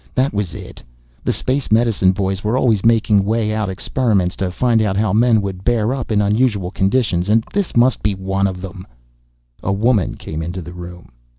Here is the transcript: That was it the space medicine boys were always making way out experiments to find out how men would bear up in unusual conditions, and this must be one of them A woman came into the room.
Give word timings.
That 0.15 0.33
was 0.33 0.55
it 0.55 0.81
the 1.23 1.31
space 1.31 1.71
medicine 1.71 2.11
boys 2.11 2.43
were 2.43 2.57
always 2.57 2.83
making 2.83 3.23
way 3.23 3.53
out 3.53 3.69
experiments 3.69 4.35
to 4.37 4.49
find 4.49 4.81
out 4.81 4.97
how 4.97 5.13
men 5.13 5.43
would 5.43 5.63
bear 5.63 5.93
up 5.93 6.11
in 6.11 6.23
unusual 6.23 6.71
conditions, 6.71 7.29
and 7.29 7.43
this 7.53 7.75
must 7.75 8.01
be 8.01 8.15
one 8.15 8.47
of 8.47 8.61
them 8.63 8.87
A 9.61 9.71
woman 9.71 10.15
came 10.15 10.41
into 10.41 10.63
the 10.63 10.73
room. 10.73 11.09